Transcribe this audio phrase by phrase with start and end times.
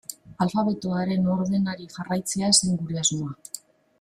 [0.45, 3.37] Alfabetoaren ordenari jarraitzea zen gure asmoa.